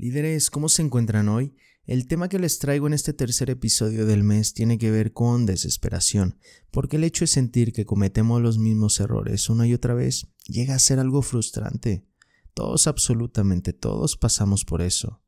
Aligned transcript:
Líderes, 0.00 0.48
¿cómo 0.48 0.70
se 0.70 0.80
encuentran 0.80 1.28
hoy? 1.28 1.54
El 1.84 2.06
tema 2.06 2.30
que 2.30 2.38
les 2.38 2.58
traigo 2.58 2.86
en 2.86 2.94
este 2.94 3.12
tercer 3.12 3.50
episodio 3.50 4.06
del 4.06 4.24
mes 4.24 4.54
tiene 4.54 4.78
que 4.78 4.90
ver 4.90 5.12
con 5.12 5.44
desesperación, 5.44 6.38
porque 6.70 6.96
el 6.96 7.04
hecho 7.04 7.24
de 7.24 7.26
sentir 7.26 7.74
que 7.74 7.84
cometemos 7.84 8.40
los 8.40 8.56
mismos 8.56 8.98
errores 8.98 9.50
una 9.50 9.66
y 9.66 9.74
otra 9.74 9.92
vez 9.92 10.28
llega 10.46 10.74
a 10.74 10.78
ser 10.78 11.00
algo 11.00 11.20
frustrante. 11.20 12.06
Todos, 12.54 12.86
absolutamente 12.86 13.74
todos, 13.74 14.16
pasamos 14.16 14.64
por 14.64 14.80
eso. 14.80 15.20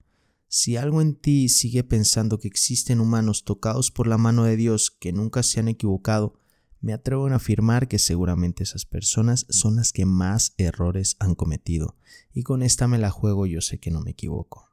Si 0.48 0.78
algo 0.78 1.02
en 1.02 1.16
ti 1.16 1.50
sigue 1.50 1.84
pensando 1.84 2.38
que 2.38 2.48
existen 2.48 3.00
humanos 3.00 3.44
tocados 3.44 3.90
por 3.90 4.06
la 4.06 4.16
mano 4.16 4.44
de 4.44 4.56
Dios 4.56 4.90
que 4.90 5.12
nunca 5.12 5.42
se 5.42 5.60
han 5.60 5.68
equivocado, 5.68 6.40
me 6.82 6.92
atrevo 6.92 7.28
a 7.28 7.36
afirmar 7.36 7.88
que 7.88 7.98
seguramente 7.98 8.64
esas 8.64 8.84
personas 8.84 9.46
son 9.48 9.76
las 9.76 9.92
que 9.92 10.04
más 10.04 10.52
errores 10.58 11.16
han 11.20 11.34
cometido, 11.34 11.96
y 12.34 12.42
con 12.42 12.62
esta 12.62 12.88
me 12.88 12.98
la 12.98 13.10
juego 13.10 13.46
yo 13.46 13.60
sé 13.60 13.78
que 13.78 13.92
no 13.92 14.00
me 14.00 14.10
equivoco. 14.10 14.68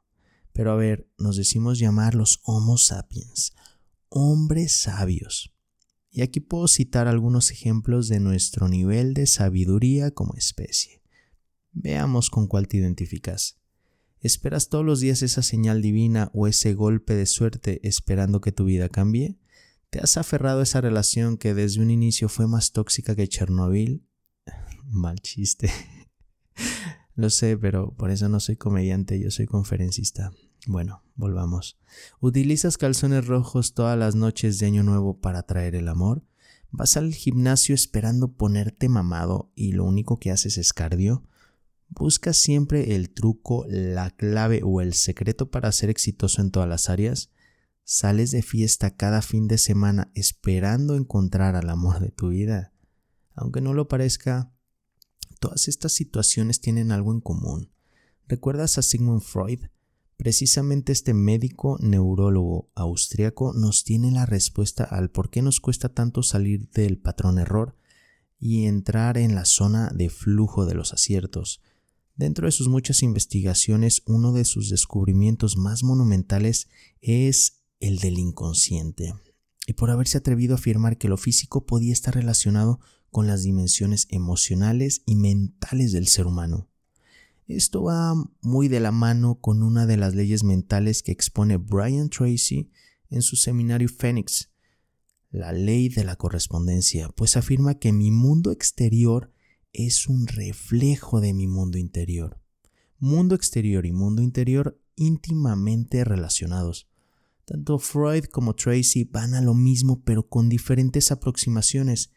Pero 0.52 0.72
a 0.72 0.76
ver, 0.76 1.08
nos 1.18 1.36
decimos 1.36 1.78
llamar 1.78 2.16
los 2.16 2.40
Homo 2.42 2.76
sapiens, 2.76 3.52
hombres 4.08 4.76
sabios. 4.76 5.54
Y 6.10 6.22
aquí 6.22 6.40
puedo 6.40 6.66
citar 6.66 7.06
algunos 7.06 7.52
ejemplos 7.52 8.08
de 8.08 8.18
nuestro 8.18 8.68
nivel 8.68 9.14
de 9.14 9.28
sabiduría 9.28 10.10
como 10.10 10.34
especie. 10.34 11.02
Veamos 11.72 12.30
con 12.30 12.48
cuál 12.48 12.66
te 12.66 12.78
identificas. 12.78 13.60
¿Esperas 14.18 14.68
todos 14.68 14.84
los 14.84 14.98
días 14.98 15.22
esa 15.22 15.42
señal 15.42 15.80
divina 15.80 16.32
o 16.34 16.48
ese 16.48 16.74
golpe 16.74 17.14
de 17.14 17.26
suerte 17.26 17.80
esperando 17.86 18.40
que 18.40 18.50
tu 18.50 18.64
vida 18.64 18.88
cambie? 18.88 19.38
¿Te 19.90 19.98
has 19.98 20.16
aferrado 20.16 20.62
esa 20.62 20.80
relación 20.80 21.36
que 21.36 21.52
desde 21.52 21.82
un 21.82 21.90
inicio 21.90 22.28
fue 22.28 22.46
más 22.46 22.70
tóxica 22.70 23.16
que 23.16 23.26
Chernobyl? 23.26 24.06
Mal 24.84 25.18
chiste. 25.18 25.68
Lo 27.16 27.28
sé, 27.28 27.58
pero 27.58 27.92
por 27.96 28.12
eso 28.12 28.28
no 28.28 28.38
soy 28.38 28.54
comediante, 28.54 29.18
yo 29.18 29.32
soy 29.32 29.46
conferencista. 29.46 30.30
Bueno, 30.68 31.02
volvamos. 31.16 31.76
¿Utilizas 32.20 32.78
calzones 32.78 33.26
rojos 33.26 33.74
todas 33.74 33.98
las 33.98 34.14
noches 34.14 34.60
de 34.60 34.66
Año 34.66 34.84
Nuevo 34.84 35.18
para 35.20 35.42
traer 35.42 35.74
el 35.74 35.88
amor? 35.88 36.22
¿Vas 36.70 36.96
al 36.96 37.12
gimnasio 37.12 37.74
esperando 37.74 38.32
ponerte 38.34 38.88
mamado 38.88 39.50
y 39.56 39.72
lo 39.72 39.84
único 39.84 40.20
que 40.20 40.30
haces 40.30 40.56
es 40.56 40.72
cardio? 40.72 41.24
¿Buscas 41.88 42.36
siempre 42.36 42.94
el 42.94 43.10
truco, 43.10 43.66
la 43.68 44.10
clave 44.10 44.60
o 44.64 44.80
el 44.80 44.94
secreto 44.94 45.50
para 45.50 45.72
ser 45.72 45.90
exitoso 45.90 46.40
en 46.40 46.52
todas 46.52 46.68
las 46.68 46.88
áreas? 46.88 47.32
Sales 47.84 48.30
de 48.30 48.42
fiesta 48.42 48.96
cada 48.96 49.22
fin 49.22 49.48
de 49.48 49.58
semana 49.58 50.10
esperando 50.14 50.94
encontrar 50.96 51.56
al 51.56 51.68
amor 51.70 52.00
de 52.00 52.10
tu 52.10 52.28
vida. 52.28 52.72
Aunque 53.34 53.60
no 53.60 53.74
lo 53.74 53.88
parezca, 53.88 54.52
todas 55.40 55.68
estas 55.68 55.92
situaciones 55.92 56.60
tienen 56.60 56.92
algo 56.92 57.12
en 57.12 57.20
común. 57.20 57.72
¿Recuerdas 58.28 58.78
a 58.78 58.82
Sigmund 58.82 59.22
Freud? 59.22 59.66
Precisamente 60.16 60.92
este 60.92 61.14
médico 61.14 61.78
neurólogo 61.80 62.70
austriaco 62.74 63.54
nos 63.54 63.84
tiene 63.84 64.10
la 64.10 64.26
respuesta 64.26 64.84
al 64.84 65.10
por 65.10 65.30
qué 65.30 65.40
nos 65.40 65.60
cuesta 65.60 65.88
tanto 65.88 66.22
salir 66.22 66.68
del 66.70 66.98
patrón 66.98 67.38
error 67.38 67.74
y 68.38 68.66
entrar 68.66 69.16
en 69.16 69.34
la 69.34 69.46
zona 69.46 69.90
de 69.94 70.10
flujo 70.10 70.66
de 70.66 70.74
los 70.74 70.92
aciertos. 70.92 71.62
Dentro 72.16 72.46
de 72.46 72.52
sus 72.52 72.68
muchas 72.68 73.02
investigaciones, 73.02 74.02
uno 74.04 74.34
de 74.34 74.44
sus 74.44 74.68
descubrimientos 74.68 75.56
más 75.56 75.82
monumentales 75.82 76.68
es 77.00 77.59
el 77.80 77.98
del 77.98 78.18
inconsciente, 78.18 79.14
y 79.66 79.72
por 79.72 79.90
haberse 79.90 80.18
atrevido 80.18 80.54
a 80.54 80.58
afirmar 80.58 80.98
que 80.98 81.08
lo 81.08 81.16
físico 81.16 81.66
podía 81.66 81.92
estar 81.92 82.14
relacionado 82.14 82.80
con 83.10 83.26
las 83.26 83.42
dimensiones 83.42 84.06
emocionales 84.10 85.02
y 85.06 85.16
mentales 85.16 85.92
del 85.92 86.06
ser 86.06 86.26
humano. 86.26 86.68
Esto 87.48 87.82
va 87.82 88.14
muy 88.42 88.68
de 88.68 88.78
la 88.78 88.92
mano 88.92 89.40
con 89.40 89.64
una 89.64 89.86
de 89.86 89.96
las 89.96 90.14
leyes 90.14 90.44
mentales 90.44 91.02
que 91.02 91.10
expone 91.10 91.56
Brian 91.56 92.08
Tracy 92.08 92.70
en 93.08 93.22
su 93.22 93.34
seminario 93.34 93.88
Phoenix, 93.88 94.50
la 95.30 95.52
ley 95.52 95.88
de 95.88 96.04
la 96.04 96.16
correspondencia, 96.16 97.08
pues 97.10 97.36
afirma 97.36 97.78
que 97.78 97.92
mi 97.92 98.10
mundo 98.10 98.50
exterior 98.50 99.32
es 99.72 100.08
un 100.08 100.26
reflejo 100.26 101.20
de 101.20 101.32
mi 101.32 101.46
mundo 101.46 101.78
interior. 101.78 102.40
Mundo 102.98 103.34
exterior 103.34 103.86
y 103.86 103.92
mundo 103.92 104.22
interior 104.22 104.80
íntimamente 104.96 106.04
relacionados. 106.04 106.88
Tanto 107.50 107.80
Freud 107.80 108.26
como 108.26 108.54
Tracy 108.54 109.02
van 109.02 109.34
a 109.34 109.40
lo 109.40 109.54
mismo 109.54 110.04
pero 110.04 110.28
con 110.28 110.48
diferentes 110.48 111.10
aproximaciones. 111.10 112.12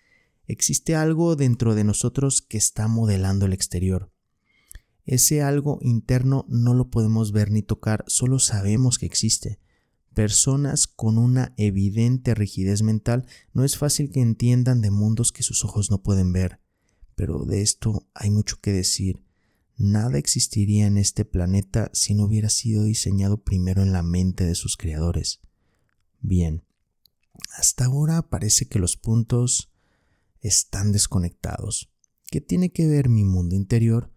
Existe 0.45 0.95
algo 0.95 1.35
dentro 1.35 1.73
de 1.73 1.83
nosotros 1.83 2.43
que 2.43 2.59
está 2.59 2.87
modelando 2.87 3.47
el 3.47 3.53
exterior. 3.53 4.11
Ese 5.05 5.41
algo 5.41 5.79
interno 5.81 6.45
no 6.49 6.75
lo 6.75 6.91
podemos 6.91 7.31
ver 7.31 7.49
ni 7.49 7.63
tocar, 7.63 8.05
solo 8.05 8.37
sabemos 8.37 8.99
que 8.99 9.07
existe. 9.07 9.59
Personas 10.13 10.85
con 10.85 11.17
una 11.17 11.55
evidente 11.57 12.35
rigidez 12.35 12.83
mental 12.83 13.25
no 13.53 13.63
es 13.63 13.75
fácil 13.75 14.11
que 14.11 14.21
entiendan 14.21 14.81
de 14.81 14.91
mundos 14.91 15.31
que 15.31 15.41
sus 15.41 15.65
ojos 15.65 15.89
no 15.89 16.03
pueden 16.03 16.31
ver, 16.31 16.59
pero 17.15 17.43
de 17.45 17.63
esto 17.63 18.07
hay 18.13 18.29
mucho 18.29 18.59
que 18.61 18.71
decir. 18.71 19.23
Nada 19.77 20.17
existiría 20.17 20.85
en 20.85 20.97
este 20.97 21.25
planeta 21.25 21.89
si 21.93 22.13
no 22.13 22.25
hubiera 22.25 22.49
sido 22.49 22.83
diseñado 22.83 23.43
primero 23.43 23.81
en 23.81 23.91
la 23.91 24.03
mente 24.03 24.45
de 24.45 24.55
sus 24.55 24.77
creadores. 24.77 25.41
Bien, 26.21 26.63
hasta 27.57 27.85
ahora 27.85 28.29
parece 28.29 28.67
que 28.67 28.79
los 28.79 28.97
puntos 28.97 29.71
están 30.41 30.91
desconectados. 30.91 31.91
¿Qué 32.29 32.41
tiene 32.41 32.71
que 32.71 32.87
ver 32.87 33.09
mi 33.09 33.23
mundo 33.23 33.55
interior 33.55 34.11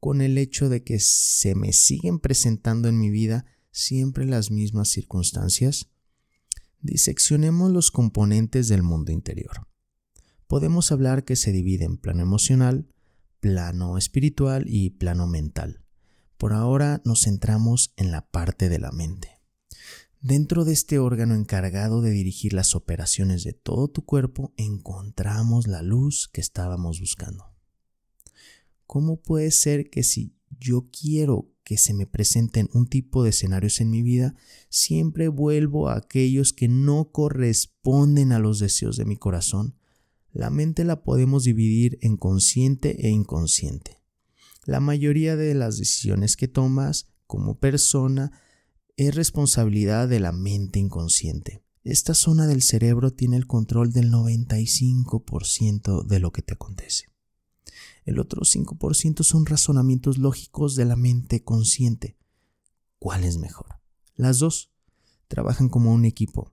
con 0.00 0.20
el 0.20 0.38
hecho 0.38 0.68
de 0.68 0.84
que 0.84 1.00
se 1.00 1.54
me 1.54 1.72
siguen 1.72 2.18
presentando 2.18 2.88
en 2.88 2.98
mi 2.98 3.10
vida 3.10 3.46
siempre 3.70 4.26
las 4.26 4.50
mismas 4.50 4.88
circunstancias? 4.88 5.90
Diseccionemos 6.80 7.72
los 7.72 7.90
componentes 7.90 8.68
del 8.68 8.82
mundo 8.82 9.12
interior. 9.12 9.66
Podemos 10.46 10.92
hablar 10.92 11.24
que 11.24 11.36
se 11.36 11.52
divide 11.52 11.84
en 11.84 11.98
plano 11.98 12.22
emocional, 12.22 12.88
plano 13.40 13.98
espiritual 13.98 14.64
y 14.66 14.90
plano 14.90 15.26
mental. 15.26 15.84
Por 16.36 16.52
ahora 16.52 17.02
nos 17.04 17.22
centramos 17.22 17.92
en 17.96 18.10
la 18.10 18.28
parte 18.30 18.68
de 18.68 18.78
la 18.78 18.92
mente. 18.92 19.40
Dentro 20.20 20.64
de 20.64 20.72
este 20.72 20.98
órgano 20.98 21.34
encargado 21.34 22.02
de 22.02 22.10
dirigir 22.10 22.52
las 22.52 22.74
operaciones 22.74 23.44
de 23.44 23.52
todo 23.52 23.88
tu 23.88 24.04
cuerpo 24.04 24.52
encontramos 24.56 25.68
la 25.68 25.82
luz 25.82 26.28
que 26.32 26.40
estábamos 26.40 27.00
buscando. 27.00 27.54
¿Cómo 28.86 29.20
puede 29.20 29.50
ser 29.50 29.90
que 29.90 30.02
si 30.02 30.34
yo 30.50 30.88
quiero 30.90 31.52
que 31.62 31.78
se 31.78 31.94
me 31.94 32.06
presenten 32.06 32.68
un 32.72 32.88
tipo 32.88 33.22
de 33.22 33.30
escenarios 33.30 33.80
en 33.80 33.90
mi 33.90 34.02
vida, 34.02 34.34
siempre 34.70 35.28
vuelvo 35.28 35.88
a 35.88 35.98
aquellos 35.98 36.52
que 36.52 36.66
no 36.66 37.12
corresponden 37.12 38.32
a 38.32 38.38
los 38.38 38.58
deseos 38.58 38.96
de 38.96 39.04
mi 39.04 39.16
corazón 39.16 39.77
la 40.32 40.50
mente 40.50 40.84
la 40.84 41.02
podemos 41.02 41.44
dividir 41.44 41.98
en 42.02 42.16
consciente 42.16 43.06
e 43.06 43.10
inconsciente. 43.10 44.02
La 44.64 44.80
mayoría 44.80 45.36
de 45.36 45.54
las 45.54 45.78
decisiones 45.78 46.36
que 46.36 46.48
tomas 46.48 47.08
como 47.26 47.58
persona 47.58 48.32
es 48.96 49.14
responsabilidad 49.14 50.08
de 50.08 50.20
la 50.20 50.32
mente 50.32 50.78
inconsciente. 50.78 51.62
Esta 51.84 52.12
zona 52.12 52.46
del 52.46 52.62
cerebro 52.62 53.12
tiene 53.12 53.36
el 53.36 53.46
control 53.46 53.92
del 53.92 54.10
95% 54.10 56.04
de 56.04 56.18
lo 56.18 56.32
que 56.32 56.42
te 56.42 56.54
acontece. 56.54 57.06
El 58.04 58.18
otro 58.18 58.42
5% 58.42 59.22
son 59.22 59.46
razonamientos 59.46 60.18
lógicos 60.18 60.74
de 60.76 60.84
la 60.84 60.96
mente 60.96 61.44
consciente. 61.44 62.18
¿Cuál 62.98 63.24
es 63.24 63.38
mejor? 63.38 63.80
Las 64.16 64.38
dos 64.38 64.70
trabajan 65.28 65.68
como 65.68 65.92
un 65.92 66.04
equipo. 66.04 66.52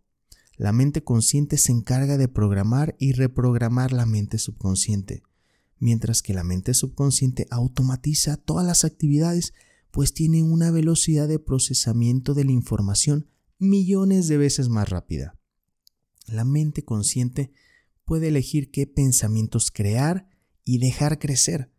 La 0.58 0.72
mente 0.72 1.04
consciente 1.04 1.58
se 1.58 1.72
encarga 1.72 2.18
de 2.18 2.28
programar 2.28 2.96
y 2.98 3.12
reprogramar 3.12 3.92
la 3.92 4.06
mente 4.06 4.38
subconsciente, 4.38 5.24
mientras 5.80 6.22
que 6.22 6.34
la 6.34 6.44
mente 6.44 6.74
subconsciente 6.74 7.48
automatiza 7.52 8.38
todas 8.38 8.66
las 8.66 8.86
actividades, 8.86 9.54
pues 9.92 10.14
tiene 10.14 10.44
una 10.44 10.72
velocidad 10.72 11.28
de 11.28 11.40
procesamiento 11.40 12.34
de 12.34 12.46
la 12.46 12.52
información 12.52 13.28
millones 13.60 14.28
de 14.28 14.38
veces 14.38 14.70
más 14.70 14.90
rápida. 14.90 15.38
La 16.28 16.46
mente 16.46 16.84
consciente 16.84 17.52
puede 18.06 18.30
elegir 18.30 18.72
qué 18.72 18.88
pensamientos 18.88 19.72
crear 19.72 20.30
y 20.64 20.80
dejar 20.80 21.20
crecer. 21.20 21.72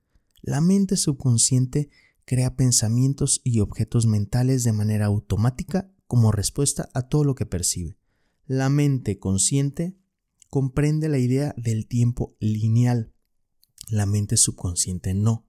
La 0.42 0.60
mente 0.60 0.96
subconsciente 0.96 1.90
crea 2.24 2.56
pensamientos 2.56 3.40
y 3.44 3.60
objetos 3.60 4.06
mentales 4.06 4.64
de 4.64 4.72
manera 4.72 5.06
automática 5.06 5.90
como 6.06 6.32
respuesta 6.32 6.88
a 6.94 7.02
todo 7.02 7.24
lo 7.24 7.34
que 7.34 7.46
percibe. 7.46 7.98
La 8.46 8.68
mente 8.68 9.18
consciente 9.18 9.96
comprende 10.50 11.08
la 11.08 11.18
idea 11.18 11.52
del 11.56 11.86
tiempo 11.86 12.36
lineal. 12.38 13.12
La 13.88 14.06
mente 14.06 14.36
subconsciente 14.36 15.14
no. 15.14 15.44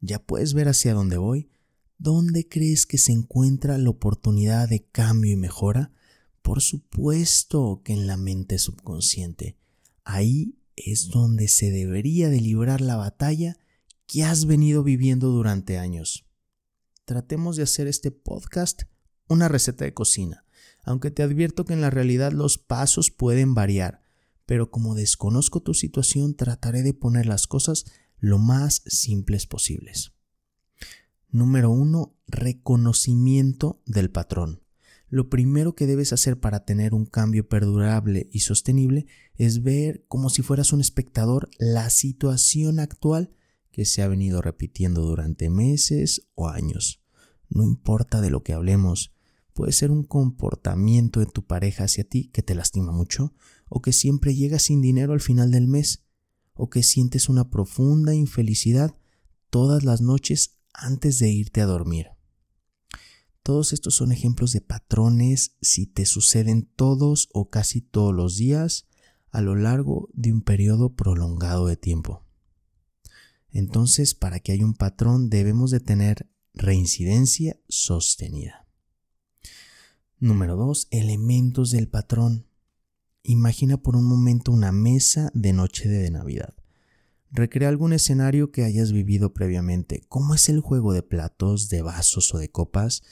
¿Ya 0.00 0.18
puedes 0.18 0.54
ver 0.54 0.68
hacia 0.68 0.94
dónde 0.94 1.18
voy? 1.18 1.50
¿Dónde 1.98 2.48
crees 2.48 2.86
que 2.86 2.96
se 2.96 3.12
encuentra 3.12 3.76
la 3.76 3.90
oportunidad 3.90 4.68
de 4.68 4.86
cambio 4.86 5.32
y 5.32 5.36
mejora? 5.36 5.92
Por 6.40 6.62
supuesto 6.62 7.82
que 7.84 7.92
en 7.92 8.06
la 8.06 8.16
mente 8.16 8.58
subconsciente. 8.58 9.58
Ahí 10.04 10.56
es 10.76 11.08
donde 11.08 11.48
se 11.48 11.70
debería 11.70 12.30
de 12.30 12.40
librar 12.40 12.80
la 12.80 12.96
batalla 12.96 13.58
que 14.06 14.24
has 14.24 14.46
venido 14.46 14.82
viviendo 14.82 15.28
durante 15.28 15.78
años. 15.78 16.26
tratemos 17.04 17.56
de 17.56 17.64
hacer 17.64 17.88
este 17.88 18.12
podcast 18.12 18.82
una 19.28 19.48
receta 19.48 19.84
de 19.84 19.92
cocina, 19.92 20.44
aunque 20.84 21.10
te 21.10 21.22
advierto 21.22 21.64
que 21.64 21.72
en 21.72 21.80
la 21.80 21.90
realidad 21.90 22.32
los 22.32 22.58
pasos 22.58 23.10
pueden 23.10 23.54
variar, 23.54 24.02
pero 24.46 24.70
como 24.70 24.94
desconozco 24.94 25.60
tu 25.60 25.74
situación 25.74 26.34
trataré 26.34 26.82
de 26.82 26.94
poner 26.94 27.26
las 27.26 27.46
cosas 27.46 27.84
lo 28.18 28.38
más 28.38 28.82
simples 28.86 29.46
posibles. 29.46 30.12
Número 31.30 31.70
1. 31.70 32.16
Reconocimiento 32.26 33.80
del 33.86 34.10
patrón. 34.10 34.62
Lo 35.08 35.28
primero 35.28 35.74
que 35.74 35.86
debes 35.86 36.12
hacer 36.12 36.38
para 36.38 36.64
tener 36.64 36.94
un 36.94 37.04
cambio 37.04 37.48
perdurable 37.48 38.28
y 38.32 38.40
sostenible 38.40 39.06
es 39.34 39.62
ver 39.62 40.04
como 40.06 40.30
si 40.30 40.42
fueras 40.42 40.72
un 40.72 40.80
espectador 40.80 41.50
la 41.58 41.90
situación 41.90 42.78
actual 42.78 43.30
que 43.72 43.84
se 43.84 44.02
ha 44.02 44.08
venido 44.08 44.42
repitiendo 44.42 45.02
durante 45.02 45.50
meses 45.50 46.28
o 46.34 46.48
años. 46.48 47.02
No 47.48 47.64
importa 47.64 48.20
de 48.20 48.30
lo 48.30 48.42
que 48.42 48.52
hablemos, 48.52 49.12
puede 49.54 49.72
ser 49.72 49.90
un 49.90 50.04
comportamiento 50.04 51.20
de 51.20 51.26
tu 51.26 51.46
pareja 51.46 51.84
hacia 51.84 52.04
ti 52.04 52.30
que 52.32 52.42
te 52.42 52.54
lastima 52.54 52.92
mucho, 52.92 53.34
o 53.68 53.82
que 53.82 53.92
siempre 53.92 54.34
llegas 54.34 54.62
sin 54.62 54.80
dinero 54.80 55.12
al 55.12 55.20
final 55.20 55.50
del 55.50 55.68
mes, 55.68 56.04
o 56.54 56.68
que 56.68 56.82
sientes 56.82 57.28
una 57.28 57.50
profunda 57.50 58.14
infelicidad 58.14 58.96
todas 59.50 59.84
las 59.84 60.00
noches 60.00 60.58
antes 60.72 61.18
de 61.18 61.30
irte 61.30 61.60
a 61.60 61.66
dormir. 61.66 62.08
Todos 63.42 63.72
estos 63.72 63.94
son 63.94 64.12
ejemplos 64.12 64.52
de 64.52 64.60
patrones 64.60 65.56
si 65.60 65.86
te 65.86 66.04
suceden 66.04 66.70
todos 66.76 67.28
o 67.32 67.48
casi 67.48 67.80
todos 67.80 68.14
los 68.14 68.36
días 68.36 68.86
a 69.30 69.40
lo 69.40 69.54
largo 69.54 70.08
de 70.12 70.32
un 70.32 70.42
periodo 70.42 70.94
prolongado 70.94 71.66
de 71.66 71.76
tiempo. 71.76 72.24
Entonces, 73.50 74.14
para 74.14 74.40
que 74.40 74.52
haya 74.52 74.64
un 74.64 74.74
patrón 74.74 75.30
debemos 75.30 75.70
de 75.70 75.80
tener 75.80 76.30
reincidencia 76.52 77.58
sostenida. 77.68 78.59
Número 80.22 80.54
2. 80.54 80.88
Elementos 80.90 81.70
del 81.70 81.88
patrón. 81.88 82.46
Imagina 83.22 83.78
por 83.78 83.96
un 83.96 84.04
momento 84.04 84.52
una 84.52 84.70
mesa 84.70 85.30
de 85.32 85.54
noche 85.54 85.88
de 85.88 86.10
Navidad. 86.10 86.52
Recrea 87.30 87.70
algún 87.70 87.94
escenario 87.94 88.52
que 88.52 88.64
hayas 88.64 88.92
vivido 88.92 89.32
previamente. 89.32 90.04
¿Cómo 90.10 90.34
es 90.34 90.50
el 90.50 90.60
juego 90.60 90.92
de 90.92 91.02
platos, 91.02 91.70
de 91.70 91.80
vasos 91.80 92.34
o 92.34 92.38
de 92.38 92.50
copas? 92.50 93.02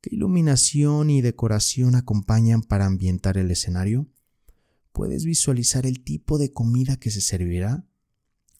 ¿Qué 0.00 0.12
iluminación 0.12 1.08
y 1.08 1.20
decoración 1.20 1.94
acompañan 1.94 2.62
para 2.62 2.86
ambientar 2.86 3.38
el 3.38 3.52
escenario? 3.52 4.08
¿Puedes 4.90 5.24
visualizar 5.24 5.86
el 5.86 6.02
tipo 6.02 6.36
de 6.36 6.52
comida 6.52 6.96
que 6.96 7.12
se 7.12 7.20
servirá? 7.20 7.86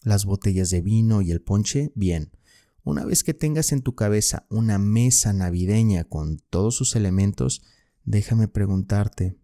¿Las 0.01 0.23
botellas 0.23 0.69
de 0.69 0.79
vino 0.79 1.21
y 1.21 1.31
el 1.31 1.41
ponche? 1.41 1.91
Bien. 1.93 2.31
Una 2.85 3.03
vez 3.03 3.25
que 3.25 3.33
tengas 3.33 3.73
en 3.73 3.81
tu 3.81 3.95
cabeza 3.95 4.47
una 4.49 4.77
mesa 4.77 5.33
navideña 5.33 6.05
con 6.05 6.39
todos 6.49 6.73
sus 6.73 6.95
elementos, 6.95 7.63
déjame 8.07 8.47
preguntarte, 8.47 9.37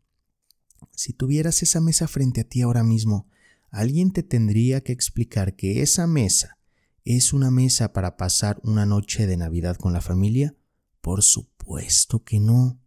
si 0.95 1.13
tuvieras 1.13 1.61
esa 1.61 1.81
mesa 1.81 2.07
frente 2.07 2.41
a 2.41 2.43
ti 2.45 2.61
ahora 2.61 2.83
mismo, 2.83 3.27
alguien 3.69 4.11
te 4.11 4.23
tendría 4.23 4.81
que 4.81 4.93
explicar 4.93 5.55
que 5.55 5.81
esa 5.81 6.07
mesa 6.07 6.57
es 7.03 7.33
una 7.33 7.51
mesa 7.51 7.91
para 7.91 8.15
pasar 8.15 8.61
una 8.63 8.85
noche 8.85 9.27
de 9.27 9.35
Navidad 9.35 9.75
con 9.75 9.91
la 9.91 9.99
familia? 9.99 10.55
Por 11.01 11.23
supuesto 11.23 12.23
que 12.23 12.39
no. 12.39 12.79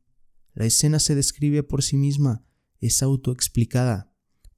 La 0.54 0.64
escena 0.64 0.98
se 0.98 1.14
describe 1.14 1.62
por 1.62 1.82
sí 1.82 1.98
misma, 1.98 2.42
es 2.80 3.02
autoexplicada. 3.02 4.10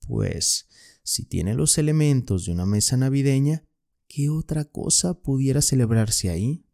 Pues, 0.06 0.69
si 1.03 1.25
tiene 1.25 1.55
los 1.55 1.79
elementos 1.79 2.47
de 2.47 2.53
una 2.53 2.65
mesa 2.65 2.97
navideña, 2.97 3.65
¿qué 4.06 4.31
otra 4.31 4.65
cosa 4.65 5.15
pudiera 5.15 5.62
celebrarse 5.62 6.31
ahí? 6.31 6.65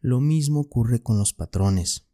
Lo 0.00 0.20
mismo 0.20 0.60
ocurre 0.60 1.02
con 1.02 1.18
los 1.18 1.32
patrones. 1.32 2.05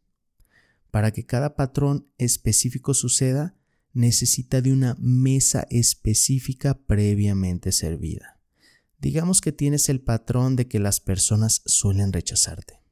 Para 0.93 1.09
que 1.09 1.25
cada 1.25 1.55
patrón 1.55 2.07
específico 2.19 2.93
suceda, 2.93 3.55
necesita 3.93 4.61
de 4.61 4.71
una 4.71 4.95
mesa 4.99 5.65
específica 5.71 6.77
previamente 6.85 7.71
servida. 7.71 8.39
Digamos 8.99 9.41
que 9.41 9.51
tienes 9.51 9.89
el 9.89 10.01
patrón 10.01 10.55
de 10.55 10.67
que 10.67 10.77
las 10.77 10.99
personas 10.99 11.63
suelen 11.65 12.13
rechazarte. 12.13 12.83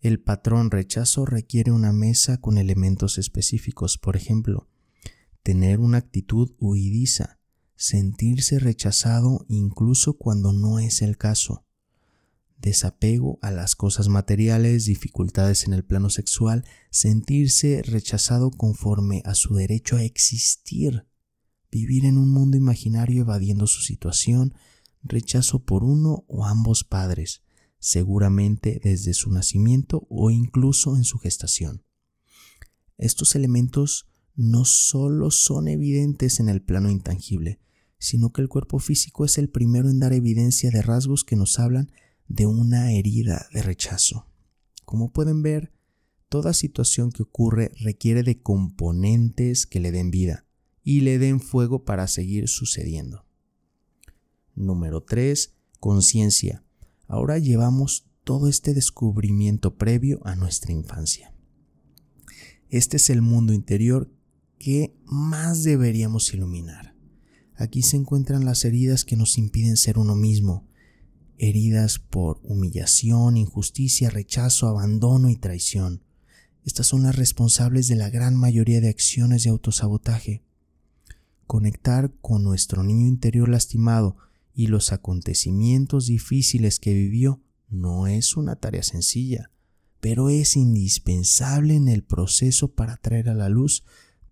El 0.00 0.18
patrón 0.18 0.72
rechazo 0.72 1.26
requiere 1.26 1.70
una 1.70 1.92
mesa 1.92 2.40
con 2.40 2.58
elementos 2.58 3.18
específicos, 3.18 3.98
por 3.98 4.16
ejemplo, 4.16 4.68
tener 5.44 5.78
una 5.78 5.98
actitud 5.98 6.56
huidiza, 6.58 7.38
sentirse 7.76 8.58
rechazado 8.58 9.46
incluso 9.48 10.14
cuando 10.14 10.52
no 10.52 10.80
es 10.80 11.02
el 11.02 11.16
caso, 11.16 11.65
desapego 12.58 13.38
a 13.42 13.50
las 13.50 13.76
cosas 13.76 14.08
materiales, 14.08 14.86
dificultades 14.86 15.66
en 15.66 15.72
el 15.72 15.84
plano 15.84 16.10
sexual, 16.10 16.64
sentirse 16.90 17.82
rechazado 17.82 18.50
conforme 18.50 19.22
a 19.24 19.34
su 19.34 19.54
derecho 19.54 19.96
a 19.96 20.02
existir, 20.02 21.06
vivir 21.70 22.04
en 22.04 22.18
un 22.18 22.30
mundo 22.30 22.56
imaginario 22.56 23.22
evadiendo 23.22 23.66
su 23.66 23.82
situación, 23.82 24.54
rechazo 25.02 25.64
por 25.64 25.84
uno 25.84 26.24
o 26.28 26.46
ambos 26.46 26.84
padres, 26.84 27.42
seguramente 27.78 28.80
desde 28.82 29.14
su 29.14 29.30
nacimiento 29.30 30.06
o 30.08 30.30
incluso 30.30 30.96
en 30.96 31.04
su 31.04 31.18
gestación. 31.18 31.84
Estos 32.98 33.34
elementos 33.34 34.06
no 34.34 34.64
solo 34.64 35.30
son 35.30 35.68
evidentes 35.68 36.40
en 36.40 36.48
el 36.48 36.62
plano 36.62 36.90
intangible, 36.90 37.60
sino 37.98 38.32
que 38.32 38.42
el 38.42 38.48
cuerpo 38.48 38.78
físico 38.78 39.24
es 39.24 39.38
el 39.38 39.48
primero 39.48 39.88
en 39.88 39.98
dar 39.98 40.12
evidencia 40.12 40.70
de 40.70 40.82
rasgos 40.82 41.24
que 41.24 41.36
nos 41.36 41.58
hablan 41.58 41.90
de 42.28 42.46
una 42.46 42.92
herida 42.92 43.46
de 43.52 43.62
rechazo. 43.62 44.26
Como 44.84 45.12
pueden 45.12 45.42
ver, 45.42 45.72
toda 46.28 46.52
situación 46.52 47.10
que 47.10 47.22
ocurre 47.22 47.72
requiere 47.80 48.22
de 48.22 48.40
componentes 48.40 49.66
que 49.66 49.80
le 49.80 49.92
den 49.92 50.10
vida 50.10 50.46
y 50.82 51.00
le 51.00 51.18
den 51.18 51.40
fuego 51.40 51.84
para 51.84 52.06
seguir 52.08 52.48
sucediendo. 52.48 53.24
Número 54.54 55.02
3. 55.02 55.54
Conciencia. 55.80 56.64
Ahora 57.08 57.38
llevamos 57.38 58.06
todo 58.24 58.48
este 58.48 58.74
descubrimiento 58.74 59.76
previo 59.76 60.20
a 60.24 60.34
nuestra 60.34 60.72
infancia. 60.72 61.32
Este 62.68 62.96
es 62.96 63.10
el 63.10 63.22
mundo 63.22 63.52
interior 63.52 64.12
que 64.58 64.96
más 65.04 65.62
deberíamos 65.62 66.32
iluminar. 66.34 66.96
Aquí 67.54 67.82
se 67.82 67.96
encuentran 67.96 68.44
las 68.44 68.64
heridas 68.64 69.04
que 69.04 69.16
nos 69.16 69.38
impiden 69.38 69.76
ser 69.76 69.98
uno 69.98 70.16
mismo, 70.16 70.66
heridas 71.38 71.98
por 71.98 72.40
humillación, 72.42 73.36
injusticia, 73.36 74.10
rechazo, 74.10 74.68
abandono 74.68 75.30
y 75.30 75.36
traición. 75.36 76.02
Estas 76.64 76.88
son 76.88 77.04
las 77.04 77.16
responsables 77.16 77.88
de 77.88 77.96
la 77.96 78.10
gran 78.10 78.34
mayoría 78.34 78.80
de 78.80 78.88
acciones 78.88 79.44
de 79.44 79.50
autosabotaje. 79.50 80.42
Conectar 81.46 82.12
con 82.20 82.42
nuestro 82.42 82.82
niño 82.82 83.06
interior 83.06 83.48
lastimado 83.48 84.16
y 84.52 84.66
los 84.66 84.92
acontecimientos 84.92 86.06
difíciles 86.06 86.80
que 86.80 86.94
vivió 86.94 87.40
no 87.68 88.06
es 88.06 88.36
una 88.36 88.56
tarea 88.56 88.82
sencilla, 88.82 89.50
pero 90.00 90.28
es 90.28 90.56
indispensable 90.56 91.74
en 91.74 91.88
el 91.88 92.02
proceso 92.02 92.74
para 92.74 92.96
traer 92.96 93.28
a 93.28 93.34
la 93.34 93.48
luz 93.48 93.84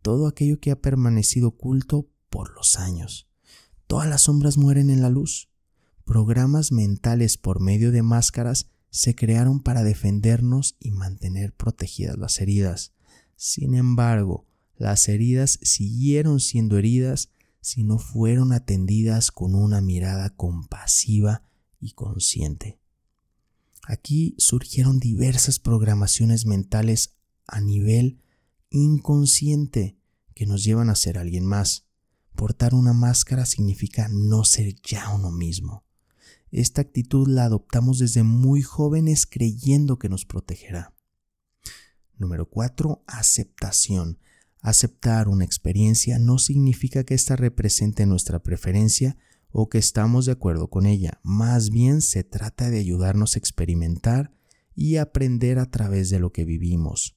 todo 0.03 0.27
aquello 0.27 0.61
que 0.61 0.71
ha 0.71 0.81
permanecido 0.81 1.49
oculto 1.49 2.09
por 2.31 2.55
los 2.55 2.79
años. 2.79 3.29
Todas 3.87 4.09
las 4.09 4.23
sombras 4.23 4.57
mueren 4.57 4.91
en 4.91 5.03
la 5.03 5.11
luz. 5.11 5.51
Programas 6.05 6.71
mentales 6.71 7.39
por 7.39 7.61
medio 7.61 7.91
de 7.91 8.03
máscaras 8.03 8.67
se 8.91 9.15
crearon 9.15 9.61
para 9.61 9.83
defendernos 9.83 10.77
y 10.79 10.91
mantener 10.91 11.55
protegidas 11.55 12.19
las 12.19 12.41
heridas. 12.41 12.93
Sin 13.37 13.75
embargo, 13.75 14.47
las 14.77 15.09
heridas 15.09 15.59
siguieron 15.63 16.41
siendo 16.41 16.79
heridas 16.79 17.31
si 17.61 17.85
no 17.85 17.99
fueron 17.99 18.53
atendidas 18.53 19.31
con 19.31 19.55
una 19.55 19.81
mirada 19.81 20.31
compasiva 20.31 21.43
y 21.81 21.93
consciente. 21.93 22.79
Aquí 23.87 24.35
surgieron 24.39 24.99
diversas 24.99 25.59
programaciones 25.59 26.47
mentales 26.47 27.17
a 27.47 27.61
nivel 27.61 28.21
inconsciente 28.71 29.99
que 30.35 30.47
nos 30.47 30.65
llevan 30.65 30.91
a 30.91 30.95
ser 30.95 31.19
alguien 31.19 31.47
más. 31.47 31.87
Portar 32.35 32.75
una 32.75 32.93
máscara 32.93 33.47
significa 33.47 34.09
no 34.09 34.45
ser 34.45 34.75
ya 34.83 35.11
uno 35.15 35.31
mismo. 35.31 35.84
Esta 36.55 36.83
actitud 36.83 37.27
la 37.27 37.47
adoptamos 37.47 37.99
desde 37.99 38.23
muy 38.23 38.63
jóvenes 38.63 39.27
creyendo 39.27 39.99
que 39.99 40.09
nos 40.09 40.25
protegerá. 40.25 40.95
Número 42.17 42.49
4. 42.49 43.03
Aceptación. 43.09 44.21
Aceptar 44.61 45.27
una 45.27 45.45
experiencia 45.45 46.21
no 46.21 46.39
significa 46.39 47.03
que 47.03 47.15
ésta 47.15 47.35
represente 47.35 48.07
nuestra 48.07 48.39
preferencia 48.39 49.17
o 49.51 49.69
que 49.69 49.79
estamos 49.79 50.27
de 50.27 50.33
acuerdo 50.33 50.71
con 50.71 50.87
ella, 50.87 51.19
más 51.25 51.71
bien 51.71 52.01
se 52.01 52.23
trata 52.23 52.71
de 52.71 52.79
ayudarnos 52.79 53.35
a 53.35 53.41
experimentar 53.41 54.33
y 54.77 54.99
aprender 54.99 55.59
a 55.59 55.73
través 55.73 56.09
de 56.09 56.21
lo 56.21 56.31
que 56.31 56.45
vivimos. 56.45 57.17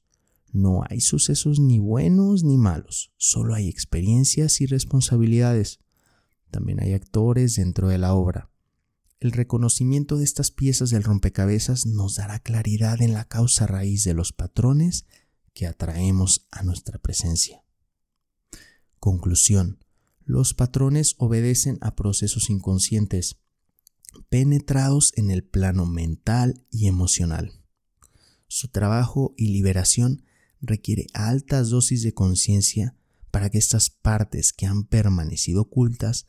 No 0.51 0.81
hay 0.89 0.99
sucesos 0.99 1.59
ni 1.59 1.77
buenos 1.77 2.43
ni 2.43 2.57
malos, 2.57 3.13
solo 3.17 3.53
hay 3.53 3.69
experiencias 3.69 4.61
y 4.61 4.65
responsabilidades. 4.65 5.79
También 6.49 6.81
hay 6.81 6.93
actores 6.93 7.55
dentro 7.55 7.87
de 7.89 7.99
la 7.99 8.15
obra. 8.15 8.49
El 9.19 9.31
reconocimiento 9.31 10.17
de 10.17 10.23
estas 10.23 10.51
piezas 10.51 10.91
del 10.91 11.03
rompecabezas 11.03 11.87
nos 11.87 12.15
dará 12.15 12.39
claridad 12.39 13.01
en 13.01 13.13
la 13.13 13.25
causa 13.25 13.65
raíz 13.65 14.03
de 14.03 14.13
los 14.13 14.31
patrones 14.31 15.05
que 15.53 15.65
atraemos 15.65 16.45
a 16.51 16.61
nuestra 16.61 16.99
presencia. 16.99 17.63
Conclusión. 18.99 19.83
Los 20.23 20.53
patrones 20.53 21.15
obedecen 21.17 21.79
a 21.81 21.95
procesos 21.95 22.49
inconscientes, 22.51 23.37
penetrados 24.29 25.13
en 25.15 25.31
el 25.31 25.43
plano 25.43 25.85
mental 25.85 26.65
y 26.69 26.87
emocional. 26.87 27.63
Su 28.47 28.67
trabajo 28.67 29.33
y 29.35 29.47
liberación 29.47 30.23
requiere 30.61 31.07
altas 31.13 31.69
dosis 31.69 32.03
de 32.03 32.13
conciencia 32.13 32.95
para 33.31 33.49
que 33.49 33.57
estas 33.57 33.89
partes 33.89 34.53
que 34.53 34.67
han 34.67 34.83
permanecido 34.83 35.61
ocultas 35.61 36.25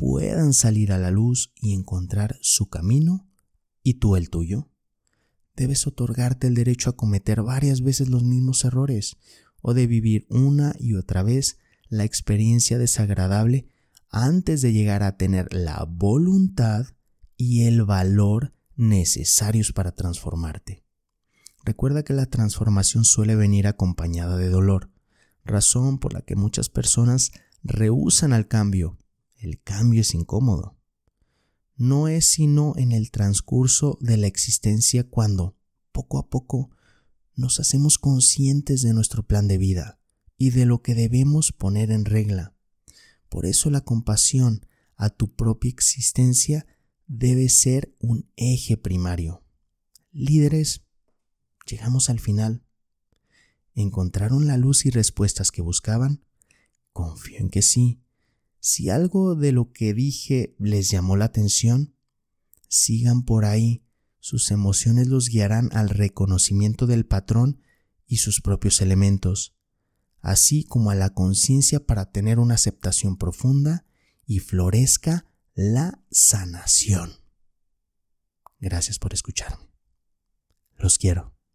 puedan 0.00 0.54
salir 0.54 0.92
a 0.92 0.98
la 0.98 1.10
luz 1.10 1.52
y 1.56 1.74
encontrar 1.74 2.38
su 2.40 2.70
camino 2.70 3.28
y 3.82 3.94
tú 3.98 4.16
el 4.16 4.30
tuyo. 4.30 4.70
Debes 5.54 5.86
otorgarte 5.86 6.46
el 6.46 6.54
derecho 6.54 6.88
a 6.88 6.96
cometer 6.96 7.42
varias 7.42 7.82
veces 7.82 8.08
los 8.08 8.24
mismos 8.24 8.64
errores 8.64 9.18
o 9.60 9.74
de 9.74 9.86
vivir 9.86 10.26
una 10.30 10.74
y 10.78 10.94
otra 10.94 11.22
vez 11.22 11.58
la 11.90 12.04
experiencia 12.04 12.78
desagradable 12.78 13.68
antes 14.08 14.62
de 14.62 14.72
llegar 14.72 15.02
a 15.02 15.18
tener 15.18 15.52
la 15.52 15.84
voluntad 15.86 16.86
y 17.36 17.64
el 17.64 17.84
valor 17.84 18.54
necesarios 18.76 19.72
para 19.72 19.92
transformarte. 19.92 20.82
Recuerda 21.62 22.04
que 22.04 22.14
la 22.14 22.24
transformación 22.24 23.04
suele 23.04 23.36
venir 23.36 23.66
acompañada 23.66 24.38
de 24.38 24.48
dolor, 24.48 24.90
razón 25.44 25.98
por 25.98 26.14
la 26.14 26.22
que 26.22 26.36
muchas 26.36 26.70
personas 26.70 27.32
rehusan 27.62 28.32
al 28.32 28.48
cambio. 28.48 28.96
El 29.40 29.62
cambio 29.62 30.02
es 30.02 30.14
incómodo. 30.14 30.76
No 31.74 32.08
es 32.08 32.26
sino 32.26 32.74
en 32.76 32.92
el 32.92 33.10
transcurso 33.10 33.96
de 34.02 34.18
la 34.18 34.26
existencia 34.26 35.08
cuando, 35.08 35.56
poco 35.92 36.18
a 36.18 36.28
poco, 36.28 36.68
nos 37.36 37.58
hacemos 37.58 37.96
conscientes 37.96 38.82
de 38.82 38.92
nuestro 38.92 39.26
plan 39.26 39.48
de 39.48 39.56
vida 39.56 39.98
y 40.36 40.50
de 40.50 40.66
lo 40.66 40.82
que 40.82 40.94
debemos 40.94 41.52
poner 41.52 41.90
en 41.90 42.04
regla. 42.04 42.54
Por 43.30 43.46
eso 43.46 43.70
la 43.70 43.80
compasión 43.80 44.66
a 44.94 45.08
tu 45.08 45.34
propia 45.34 45.70
existencia 45.70 46.66
debe 47.06 47.48
ser 47.48 47.96
un 47.98 48.30
eje 48.36 48.76
primario. 48.76 49.42
Líderes, 50.12 50.82
llegamos 51.66 52.10
al 52.10 52.20
final. 52.20 52.62
¿Encontraron 53.74 54.46
la 54.46 54.58
luz 54.58 54.84
y 54.84 54.90
respuestas 54.90 55.50
que 55.50 55.62
buscaban? 55.62 56.22
Confío 56.92 57.38
en 57.38 57.48
que 57.48 57.62
sí. 57.62 58.02
Si 58.60 58.90
algo 58.90 59.34
de 59.34 59.52
lo 59.52 59.72
que 59.72 59.94
dije 59.94 60.54
les 60.58 60.90
llamó 60.90 61.16
la 61.16 61.24
atención, 61.24 61.94
sigan 62.68 63.24
por 63.24 63.44
ahí. 63.44 63.84
Sus 64.18 64.50
emociones 64.50 65.08
los 65.08 65.28
guiarán 65.28 65.70
al 65.72 65.88
reconocimiento 65.88 66.86
del 66.86 67.06
patrón 67.06 67.62
y 68.06 68.18
sus 68.18 68.42
propios 68.42 68.82
elementos, 68.82 69.56
así 70.20 70.64
como 70.64 70.90
a 70.90 70.94
la 70.94 71.14
conciencia 71.14 71.86
para 71.86 72.10
tener 72.12 72.38
una 72.38 72.54
aceptación 72.54 73.16
profunda 73.16 73.86
y 74.26 74.40
florezca 74.40 75.24
la 75.54 76.04
sanación. 76.10 77.12
Gracias 78.58 78.98
por 78.98 79.14
escucharme. 79.14 79.70
Los 80.76 80.98
quiero. 80.98 81.39